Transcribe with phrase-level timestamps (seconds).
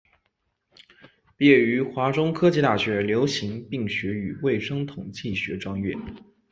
[1.37, 5.95] 毕业于华中科技大学流行病学与卫生统计学专业。